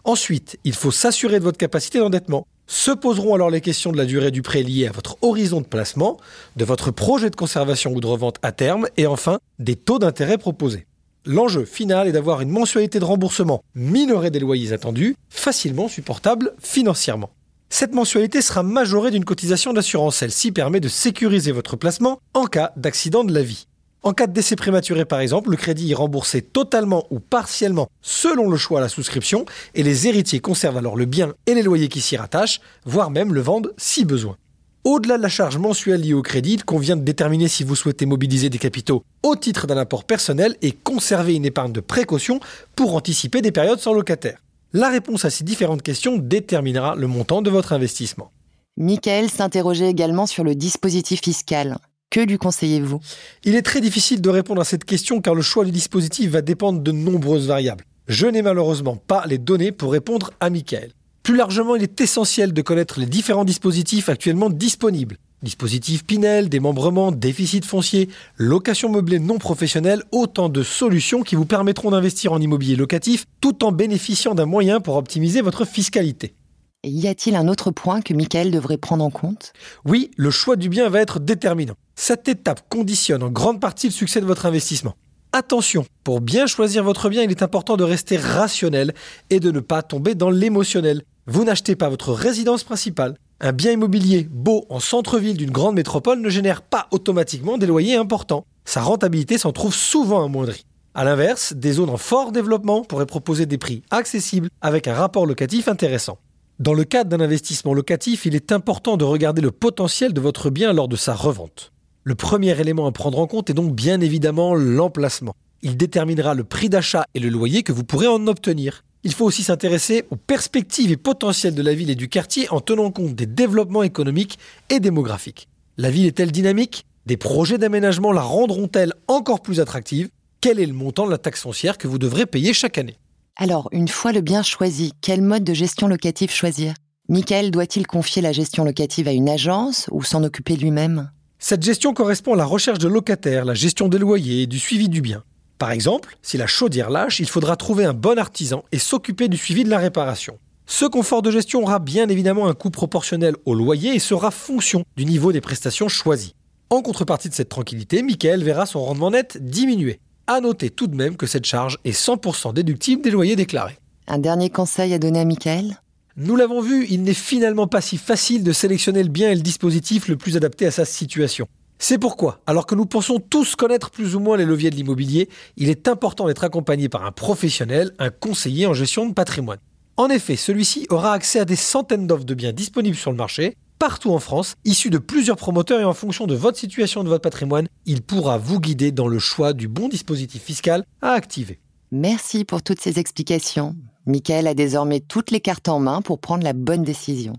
Ensuite, 0.03 0.59
il 0.65 0.73
faut 0.73 0.91
s'assurer 0.91 1.39
de 1.39 1.45
votre 1.45 1.57
capacité 1.57 1.99
d'endettement. 1.99 2.45
Se 2.67 2.91
poseront 2.91 3.35
alors 3.35 3.49
les 3.49 3.61
questions 3.61 3.91
de 3.91 3.97
la 3.97 4.05
durée 4.05 4.31
du 4.31 4.41
prêt 4.41 4.63
liée 4.63 4.87
à 4.87 4.91
votre 4.91 5.17
horizon 5.21 5.61
de 5.61 5.65
placement, 5.65 6.17
de 6.55 6.65
votre 6.65 6.91
projet 6.91 7.29
de 7.29 7.35
conservation 7.35 7.91
ou 7.93 7.99
de 7.99 8.07
revente 8.07 8.37
à 8.41 8.51
terme, 8.51 8.87
et 8.97 9.05
enfin 9.05 9.39
des 9.59 9.75
taux 9.75 9.99
d'intérêt 9.99 10.37
proposés. 10.37 10.85
L'enjeu 11.25 11.65
final 11.65 12.07
est 12.07 12.11
d'avoir 12.11 12.41
une 12.41 12.49
mensualité 12.49 12.99
de 12.99 13.05
remboursement 13.05 13.63
minorée 13.75 14.31
des 14.31 14.39
loyers 14.39 14.73
attendus, 14.73 15.15
facilement 15.29 15.87
supportable 15.87 16.53
financièrement. 16.59 17.29
Cette 17.69 17.93
mensualité 17.93 18.41
sera 18.41 18.61
majorée 18.61 19.09
d'une 19.09 19.25
cotisation 19.25 19.73
d'assurance. 19.73 20.17
Celle-ci 20.17 20.51
permet 20.51 20.79
de 20.79 20.89
sécuriser 20.89 21.51
votre 21.51 21.75
placement 21.75 22.19
en 22.33 22.45
cas 22.45 22.71
d'accident 22.75 23.23
de 23.23 23.33
la 23.33 23.41
vie. 23.41 23.67
En 24.05 24.11
cas 24.11 24.27
de 24.27 24.33
décès 24.33 24.57
prématuré, 24.57 25.05
par 25.05 25.21
exemple, 25.21 25.49
le 25.49 25.55
crédit 25.55 25.91
est 25.91 25.95
remboursé 25.95 26.41
totalement 26.41 27.07
ou 27.09 27.21
partiellement 27.21 27.87
selon 28.01 28.49
le 28.49 28.57
choix 28.57 28.79
à 28.79 28.81
la 28.81 28.89
souscription 28.89 29.45
et 29.75 29.83
les 29.83 30.09
héritiers 30.09 30.41
conservent 30.41 30.77
alors 30.77 30.97
le 30.97 31.05
bien 31.05 31.33
et 31.47 31.53
les 31.53 31.63
loyers 31.63 31.87
qui 31.87 32.01
s'y 32.01 32.17
rattachent, 32.17 32.59
voire 32.83 33.09
même 33.09 33.33
le 33.33 33.39
vendent 33.39 33.73
si 33.77 34.03
besoin. 34.03 34.35
Au-delà 34.83 35.15
de 35.15 35.21
la 35.21 35.29
charge 35.29 35.57
mensuelle 35.57 36.01
liée 36.01 36.13
au 36.13 36.21
crédit, 36.21 36.55
il 36.55 36.65
convient 36.65 36.97
de 36.97 37.01
déterminer 37.01 37.47
si 37.47 37.63
vous 37.63 37.77
souhaitez 37.77 38.05
mobiliser 38.05 38.49
des 38.49 38.57
capitaux 38.57 39.05
au 39.23 39.37
titre 39.37 39.67
d'un 39.67 39.77
apport 39.77 40.03
personnel 40.03 40.57
et 40.61 40.73
conserver 40.73 41.35
une 41.35 41.45
épargne 41.45 41.71
de 41.71 41.79
précaution 41.79 42.41
pour 42.75 42.95
anticiper 42.95 43.41
des 43.41 43.53
périodes 43.53 43.79
sans 43.79 43.93
locataire. 43.93 44.39
La 44.73 44.89
réponse 44.89 45.23
à 45.23 45.29
ces 45.29 45.45
différentes 45.45 45.81
questions 45.81 46.17
déterminera 46.17 46.95
le 46.95 47.07
montant 47.07 47.41
de 47.41 47.49
votre 47.49 47.71
investissement. 47.71 48.31
Michael 48.75 49.29
s'interrogeait 49.29 49.89
également 49.89 50.25
sur 50.25 50.43
le 50.43 50.55
dispositif 50.55 51.21
fiscal. 51.21 51.77
Que 52.13 52.19
lui 52.19 52.37
conseillez-vous? 52.37 52.99
Il 53.43 53.55
est 53.55 53.63
très 53.63 53.81
difficile 53.81 54.21
de 54.21 54.29
répondre 54.29 54.61
à 54.61 54.65
cette 54.65 54.85
question 54.85 55.19
car 55.19 55.33
le 55.33 55.41
choix 55.41 55.65
du 55.65 55.71
dispositif 55.71 56.29
va 56.29 56.43
dépendre 56.43 56.79
de 56.79 56.91
nombreuses 56.91 57.47
variables. 57.47 57.85
Je 58.07 58.27
n'ai 58.27 58.43
malheureusement 58.43 58.95
pas 58.95 59.25
les 59.25 59.39
données 59.39 59.71
pour 59.71 59.91
répondre 59.91 60.29
à 60.39 60.51
Michael. 60.51 60.91
Plus 61.23 61.35
largement, 61.35 61.75
il 61.75 61.81
est 61.81 62.01
essentiel 62.01 62.53
de 62.53 62.61
connaître 62.61 62.99
les 62.99 63.07
différents 63.07 63.45
dispositifs 63.45 64.09
actuellement 64.09 64.51
disponibles. 64.51 65.17
Dispositif 65.41 66.05
Pinel, 66.05 66.49
démembrement, 66.49 67.11
déficit 67.11 67.65
foncier, 67.65 68.09
location 68.37 68.89
meublée 68.89 69.17
non 69.17 69.39
professionnelle, 69.39 70.03
autant 70.11 70.49
de 70.49 70.61
solutions 70.61 71.23
qui 71.23 71.33
vous 71.33 71.47
permettront 71.47 71.89
d'investir 71.89 72.31
en 72.31 72.39
immobilier 72.39 72.75
locatif 72.75 73.25
tout 73.41 73.63
en 73.63 73.71
bénéficiant 73.71 74.35
d'un 74.35 74.45
moyen 74.45 74.81
pour 74.81 74.97
optimiser 74.97 75.41
votre 75.41 75.65
fiscalité. 75.65 76.35
Y 76.83 77.07
a-t-il 77.07 77.35
un 77.35 77.47
autre 77.47 77.71
point 77.71 78.01
que 78.01 78.13
Michael 78.13 78.51
devrait 78.51 78.77
prendre 78.77 79.03
en 79.03 79.09
compte? 79.09 79.53
Oui, 79.85 80.11
le 80.17 80.31
choix 80.31 80.55
du 80.55 80.69
bien 80.69 80.89
va 80.89 81.01
être 81.01 81.19
déterminant. 81.19 81.75
Cette 81.95 82.27
étape 82.27 82.67
conditionne 82.69 83.23
en 83.23 83.29
grande 83.29 83.61
partie 83.61 83.87
le 83.87 83.93
succès 83.93 84.21
de 84.21 84.25
votre 84.25 84.45
investissement. 84.45 84.95
Attention, 85.31 85.85
pour 86.03 86.21
bien 86.21 86.45
choisir 86.45 86.83
votre 86.83 87.09
bien, 87.09 87.23
il 87.23 87.31
est 87.31 87.41
important 87.41 87.77
de 87.77 87.83
rester 87.83 88.17
rationnel 88.17 88.93
et 89.29 89.39
de 89.39 89.49
ne 89.49 89.59
pas 89.59 89.81
tomber 89.81 90.13
dans 90.13 90.29
l'émotionnel. 90.29 91.01
Vous 91.25 91.43
n'achetez 91.43 91.75
pas 91.75 91.89
votre 91.89 92.11
résidence 92.11 92.63
principale. 92.63 93.15
Un 93.39 93.51
bien 93.51 93.71
immobilier 93.71 94.27
beau 94.29 94.65
en 94.69 94.79
centre-ville 94.79 95.37
d'une 95.37 95.51
grande 95.51 95.75
métropole 95.75 96.19
ne 96.19 96.29
génère 96.29 96.61
pas 96.61 96.87
automatiquement 96.91 97.57
des 97.57 97.65
loyers 97.65 97.95
importants. 97.95 98.45
Sa 98.65 98.81
rentabilité 98.81 99.37
s'en 99.37 99.51
trouve 99.51 99.73
souvent 99.73 100.23
amoindrie. 100.23 100.65
A 100.93 101.03
l'inverse, 101.03 101.53
des 101.53 101.73
zones 101.73 101.89
en 101.89 101.97
fort 101.97 102.31
développement 102.31 102.83
pourraient 102.83 103.07
proposer 103.07 103.45
des 103.47 103.57
prix 103.57 103.81
accessibles 103.89 104.49
avec 104.61 104.87
un 104.87 104.93
rapport 104.93 105.25
locatif 105.25 105.67
intéressant. 105.67 106.19
Dans 106.59 106.75
le 106.75 106.83
cadre 106.83 107.09
d'un 107.09 107.23
investissement 107.23 107.73
locatif, 107.73 108.27
il 108.27 108.35
est 108.35 108.51
important 108.51 108.95
de 108.95 109.03
regarder 109.03 109.41
le 109.41 109.49
potentiel 109.49 110.13
de 110.13 110.21
votre 110.21 110.51
bien 110.51 110.71
lors 110.71 110.87
de 110.87 110.95
sa 110.95 111.15
revente. 111.15 111.71
Le 112.03 112.13
premier 112.13 112.59
élément 112.59 112.85
à 112.85 112.91
prendre 112.91 113.17
en 113.17 113.25
compte 113.25 113.49
est 113.49 113.55
donc 113.55 113.73
bien 113.73 113.99
évidemment 114.01 114.53
l'emplacement. 114.53 115.33
Il 115.63 115.77
déterminera 115.77 116.35
le 116.35 116.43
prix 116.43 116.69
d'achat 116.69 117.05
et 117.15 117.19
le 117.19 117.29
loyer 117.29 117.63
que 117.63 117.71
vous 117.71 117.83
pourrez 117.83 118.05
en 118.05 118.27
obtenir. 118.27 118.83
Il 119.03 119.13
faut 119.13 119.25
aussi 119.25 119.41
s'intéresser 119.41 120.05
aux 120.11 120.15
perspectives 120.15 120.91
et 120.91 120.97
potentiels 120.97 121.55
de 121.55 121.61
la 121.63 121.73
ville 121.73 121.89
et 121.89 121.95
du 121.95 122.07
quartier 122.07 122.47
en 122.51 122.59
tenant 122.59 122.91
compte 122.91 123.15
des 123.15 123.25
développements 123.25 123.83
économiques 123.83 124.37
et 124.69 124.79
démographiques. 124.79 125.47
La 125.77 125.89
ville 125.89 126.05
est-elle 126.05 126.31
dynamique? 126.31 126.85
Des 127.07 127.17
projets 127.17 127.57
d'aménagement 127.57 128.11
la 128.11 128.21
rendront-elles 128.21 128.93
encore 129.07 129.41
plus 129.41 129.59
attractive? 129.59 130.09
Quel 130.39 130.59
est 130.59 130.67
le 130.67 130.73
montant 130.73 131.07
de 131.07 131.11
la 131.11 131.17
taxe 131.17 131.41
foncière 131.41 131.79
que 131.79 131.87
vous 131.87 131.97
devrez 131.97 132.27
payer 132.27 132.53
chaque 132.53 132.77
année? 132.77 132.97
Alors, 133.35 133.67
une 133.71 133.87
fois 133.87 134.11
le 134.11 134.21
bien 134.21 134.43
choisi, 134.43 134.93
quel 135.01 135.23
mode 135.23 135.43
de 135.43 135.55
gestion 135.55 135.87
locative 135.87 136.31
choisir? 136.31 136.75
Michael 137.09 137.49
doit-il 137.49 137.87
confier 137.87 138.21
la 138.21 138.31
gestion 138.31 138.63
locative 138.63 139.07
à 139.07 139.11
une 139.11 139.27
agence 139.27 139.87
ou 139.91 140.03
s'en 140.03 140.23
occuper 140.23 140.55
lui-même? 140.55 141.09
Cette 141.39 141.63
gestion 141.63 141.95
correspond 141.95 142.35
à 142.35 142.37
la 142.37 142.45
recherche 142.45 142.77
de 142.77 142.87
locataires, 142.87 143.43
la 143.43 143.55
gestion 143.55 143.87
des 143.87 143.97
loyers 143.97 144.43
et 144.43 144.47
du 144.47 144.59
suivi 144.59 144.87
du 144.87 145.01
bien. 145.01 145.23
Par 145.57 145.71
exemple, 145.71 146.15
si 146.21 146.37
la 146.37 146.45
chaudière 146.45 146.91
lâche, 146.91 147.19
il 147.19 147.27
faudra 147.27 147.55
trouver 147.55 147.85
un 147.85 147.93
bon 147.93 148.19
artisan 148.19 148.63
et 148.71 148.77
s'occuper 148.77 149.27
du 149.29 149.37
suivi 149.37 149.63
de 149.63 149.69
la 149.69 149.79
réparation. 149.79 150.37
Ce 150.67 150.85
confort 150.85 151.23
de 151.23 151.31
gestion 151.31 151.63
aura 151.63 151.79
bien 151.79 152.09
évidemment 152.09 152.47
un 152.47 152.53
coût 152.53 152.69
proportionnel 152.69 153.35
au 153.45 153.55
loyer 153.55 153.95
et 153.95 153.99
sera 153.99 154.29
fonction 154.29 154.83
du 154.95 155.05
niveau 155.05 155.31
des 155.31 155.41
prestations 155.41 155.89
choisies. 155.89 156.35
En 156.69 156.83
contrepartie 156.83 157.29
de 157.29 157.33
cette 157.33 157.49
tranquillité, 157.49 158.03
Michael 158.03 158.43
verra 158.43 158.67
son 158.67 158.85
rendement 158.85 159.09
net 159.09 159.37
diminuer. 159.41 159.99
À 160.25 160.39
noter 160.39 160.69
tout 160.69 160.87
de 160.87 160.95
même 160.95 161.17
que 161.17 161.25
cette 161.25 161.43
charge 161.45 161.77
est 161.83 161.91
100% 161.91 162.53
déductible 162.53 163.01
des 163.01 163.11
loyers 163.11 163.35
déclarés. 163.35 163.77
Un 164.07 164.19
dernier 164.19 164.49
conseil 164.49 164.93
à 164.93 164.97
donner 164.97 165.19
à 165.19 165.25
Michael? 165.25 165.81
Nous 166.15 166.37
l'avons 166.37 166.61
vu, 166.61 166.87
il 166.89 167.03
n'est 167.03 167.13
finalement 167.13 167.67
pas 167.67 167.81
si 167.81 167.97
facile 167.97 168.41
de 168.41 168.53
sélectionner 168.53 169.03
le 169.03 169.09
bien 169.09 169.31
et 169.31 169.35
le 169.35 169.41
dispositif 169.41 170.07
le 170.07 170.15
plus 170.15 170.37
adapté 170.37 170.65
à 170.65 170.71
sa 170.71 170.85
situation. 170.85 171.45
C'est 171.77 171.97
pourquoi, 171.97 172.39
alors 172.47 172.65
que 172.65 172.75
nous 172.75 172.85
pensons 172.85 173.19
tous 173.19 173.57
connaître 173.57 173.91
plus 173.91 174.15
ou 174.15 174.21
moins 174.21 174.37
les 174.37 174.45
leviers 174.45 174.69
de 174.69 174.75
l'immobilier, 174.75 175.27
il 175.57 175.67
est 175.67 175.89
important 175.89 176.27
d'être 176.27 176.45
accompagné 176.45 176.87
par 176.87 177.03
un 177.03 177.11
professionnel, 177.11 177.91
un 177.99 178.09
conseiller 178.09 178.65
en 178.65 178.73
gestion 178.73 179.05
de 179.05 179.13
patrimoine. 179.13 179.59
En 179.97 180.07
effet, 180.07 180.37
celui-ci 180.37 180.87
aura 180.89 181.11
accès 181.11 181.39
à 181.39 181.45
des 181.45 181.57
centaines 181.57 182.07
d'offres 182.07 182.23
de 182.23 182.33
biens 182.33 182.53
disponibles 182.53 182.95
sur 182.95 183.11
le 183.11 183.17
marché, 183.17 183.57
partout 183.83 184.13
en 184.13 184.19
France, 184.19 184.55
issus 184.63 184.89
de 184.89 184.97
plusieurs 184.97 185.35
promoteurs 185.35 185.81
et 185.81 185.83
en 185.83 185.93
fonction 185.93 186.25
de 186.25 186.35
votre 186.35 186.57
situation 186.57 187.03
de 187.03 187.09
votre 187.09 187.21
patrimoine, 187.21 187.67
il 187.85 188.01
pourra 188.01 188.37
vous 188.37 188.61
guider 188.61 188.93
dans 188.93 189.09
le 189.09 189.19
choix 189.19 189.51
du 189.51 189.67
bon 189.67 189.89
dispositif 189.89 190.41
fiscal 190.41 190.85
à 191.01 191.09
activer. 191.09 191.59
Merci 191.91 192.45
pour 192.45 192.63
toutes 192.63 192.79
ces 192.79 192.97
explications. 192.97 193.75
Michael 194.05 194.47
a 194.47 194.53
désormais 194.53 195.01
toutes 195.01 195.31
les 195.31 195.41
cartes 195.41 195.67
en 195.67 195.79
main 195.79 196.01
pour 196.01 196.19
prendre 196.19 196.45
la 196.45 196.53
bonne 196.53 196.83
décision. 196.83 197.33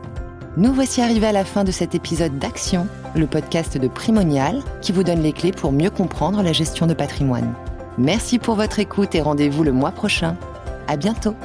Nous 0.58 0.74
voici 0.74 1.02
arrivés 1.02 1.28
à 1.28 1.34
la 1.34 1.44
fin 1.44 1.66
de 1.66 1.72
cet 1.72 1.96
épisode 1.96 2.40
d'Action, 2.40 2.88
le 3.14 3.28
podcast 3.28 3.78
de 3.78 3.90
Primonial 3.90 4.62
qui 4.82 4.94
vous 4.94 5.04
donne 5.04 5.22
les 5.22 5.34
clés 5.34 5.52
pour 5.52 5.74
mieux 5.74 5.90
comprendre 5.90 6.42
la 6.42 6.54
gestion 6.54 6.88
de 6.88 6.94
patrimoine. 6.94 7.54
Merci 7.98 8.40
pour 8.40 8.56
votre 8.56 8.80
écoute 8.80 9.16
et 9.16 9.22
rendez-vous 9.22 9.66
le 9.66 9.74
mois 9.74 9.92
prochain. 9.92 10.38
À 10.88 10.96
bientôt! 10.96 11.36